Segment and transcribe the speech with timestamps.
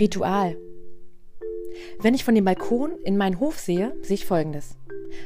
[0.00, 0.56] Ritual.
[2.00, 4.76] Wenn ich von dem Balkon in meinen Hof sehe, sehe ich folgendes.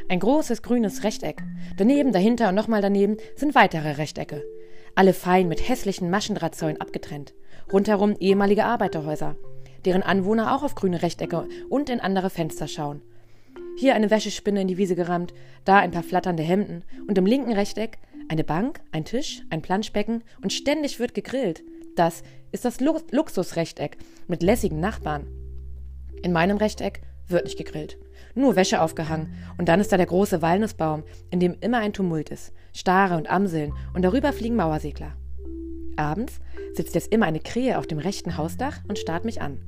[0.09, 1.43] Ein großes grünes Rechteck.
[1.77, 4.43] Daneben, dahinter und nochmal daneben sind weitere Rechtecke.
[4.95, 7.35] Alle fein mit hässlichen Maschendrahtzäunen abgetrennt.
[7.73, 9.37] Rundherum ehemalige Arbeiterhäuser,
[9.85, 13.03] deren Anwohner auch auf grüne Rechtecke und in andere Fenster schauen.
[13.77, 15.35] Hier eine Wäschespinne in die Wiese gerammt,
[15.65, 17.99] da ein paar flatternde Hemden und im linken Rechteck
[18.29, 21.63] eine Bank, ein Tisch, ein Planschbecken und ständig wird gegrillt.
[21.97, 22.23] Das
[22.55, 23.97] ist das Lu Luxusrechteck
[24.29, 25.27] mit lässigen Nachbarn.
[26.23, 27.99] In meinem Rechteck wird nicht gegrillt.
[28.37, 29.35] Nur Wäsche aufgehangen.
[29.59, 32.53] Und dann ist da der große Walnussbaum, in dem immer ein Tumult ist.
[32.73, 35.17] Stare und Amseln und darüber fliegen Mauersegler.
[35.97, 36.39] Abends
[36.75, 39.61] sitzt jetzt immer eine Krähe auf dem rechten Hausdach und starrt mich an.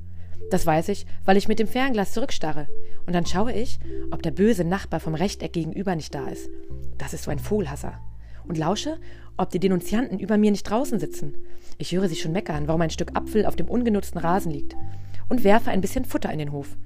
[0.49, 2.67] Das weiß ich, weil ich mit dem Fernglas zurückstarre.
[3.05, 3.79] Und dann schaue ich,
[4.11, 6.49] ob der böse Nachbar vom Rechteck gegenüber nicht da ist.
[6.97, 7.99] Das ist so ein Vogelhasser
[8.47, 8.97] und lausche,
[9.37, 11.35] ob die Denunzianten über mir nicht draußen sitzen.
[11.77, 14.75] Ich höre sie schon meckern, warum ein Stück Apfel auf dem ungenutzten Rasen liegt.
[15.29, 16.77] Und werfe ein bisschen Futter in den Hof.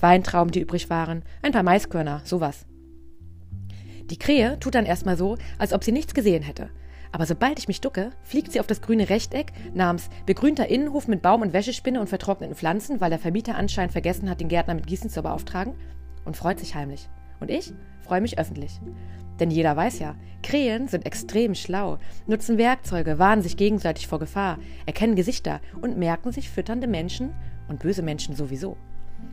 [0.00, 2.66] Weintrauben, die übrig waren, ein paar Maiskörner, sowas.
[4.10, 6.68] Die Krähe tut dann erstmal so, als ob sie nichts gesehen hätte.
[7.14, 11.22] Aber sobald ich mich ducke, fliegt sie auf das grüne Rechteck namens begrünter Innenhof mit
[11.22, 14.88] Baum- und Wäschespinne und vertrockneten Pflanzen, weil der Vermieter anscheinend vergessen hat, den Gärtner mit
[14.88, 15.74] Gießen zu beauftragen,
[16.24, 17.08] und freut sich heimlich.
[17.40, 18.80] Und ich freue mich öffentlich.
[19.40, 24.58] Denn jeder weiß ja, Krähen sind extrem schlau, nutzen Werkzeuge, warnen sich gegenseitig vor Gefahr,
[24.86, 27.34] erkennen Gesichter und merken sich fütternde Menschen
[27.68, 28.76] und böse Menschen sowieso.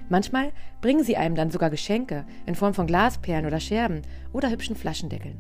[0.09, 4.01] Manchmal bringen sie einem dann sogar Geschenke in Form von Glasperlen oder Scherben
[4.33, 5.39] oder hübschen Flaschendeckeln.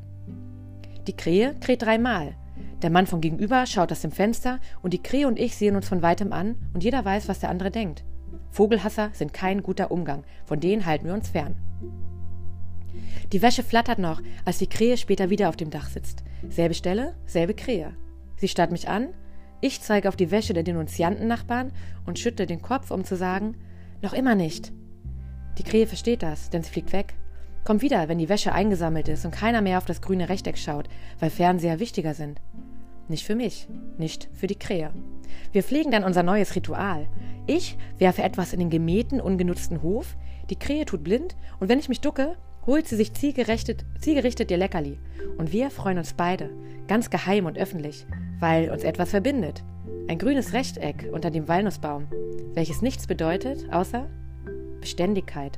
[1.07, 2.35] Die Krähe kräht dreimal.
[2.81, 5.87] Der Mann von gegenüber schaut aus dem Fenster und die Krähe und ich sehen uns
[5.87, 8.03] von weitem an und jeder weiß, was der andere denkt.
[8.51, 11.55] Vogelhasser sind kein guter Umgang, von denen halten wir uns fern.
[13.31, 16.23] Die Wäsche flattert noch, als die Krähe später wieder auf dem Dach sitzt.
[16.49, 17.93] Selbe Stelle, selbe Krähe.
[18.37, 19.09] Sie starrt mich an,
[19.61, 21.71] ich zeige auf die Wäsche der Denunziantennachbarn
[22.05, 23.55] und schüttle den Kopf, um zu sagen,
[24.01, 24.73] noch immer nicht.
[25.59, 27.13] Die Krähe versteht das, denn sie fliegt weg.
[27.63, 30.89] Kommt wieder, wenn die Wäsche eingesammelt ist und keiner mehr auf das grüne Rechteck schaut,
[31.19, 32.41] weil Fernseher wichtiger sind.
[33.07, 33.67] Nicht für mich,
[33.99, 34.91] nicht für die Krähe.
[35.51, 37.07] Wir pflegen dann unser neues Ritual.
[37.45, 40.15] Ich werfe etwas in den gemähten, ungenutzten Hof,
[40.49, 42.35] die Krähe tut blind und wenn ich mich ducke,
[42.65, 44.99] holt sie sich zielgerichtet, zielgerichtet ihr Leckerli.
[45.37, 46.49] Und wir freuen uns beide,
[46.87, 48.05] ganz geheim und öffentlich,
[48.39, 49.63] weil uns etwas verbindet.
[50.07, 52.07] Ein grünes Rechteck unter dem Walnussbaum,
[52.53, 54.07] welches nichts bedeutet, außer
[54.79, 55.57] Beständigkeit.